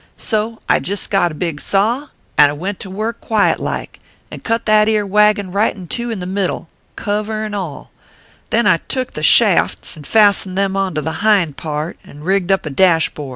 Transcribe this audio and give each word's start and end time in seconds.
So 0.17 0.59
I 0.67 0.79
jist 0.79 1.11
got 1.11 1.31
a 1.31 1.35
big 1.35 1.59
saw, 1.61 2.07
and 2.35 2.57
went 2.57 2.79
to 2.79 2.89
work 2.89 3.21
quiet 3.21 3.59
like, 3.59 3.99
and 4.31 4.43
cut 4.43 4.65
that 4.65 4.89
ere 4.89 5.05
wagon 5.05 5.51
right 5.51 5.75
in 5.75 5.87
two 5.87 6.09
in 6.09 6.19
the 6.19 6.25
middle 6.25 6.67
cover 6.95 7.43
and 7.43 7.53
all 7.53 7.91
Then 8.49 8.65
I 8.65 8.77
took 8.77 9.13
the 9.13 9.21
shafts 9.21 9.95
and 9.95 10.07
fastened 10.07 10.57
them 10.57 10.75
onto 10.75 11.01
the 11.01 11.21
hind 11.27 11.55
part, 11.55 11.99
and 12.03 12.25
rigged 12.25 12.51
up 12.51 12.65
a 12.65 12.71
dash 12.71 13.09
board. 13.13 13.29